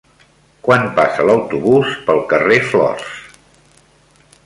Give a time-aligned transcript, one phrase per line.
[0.67, 3.15] Quan passa l'autobús pel carrer Flors?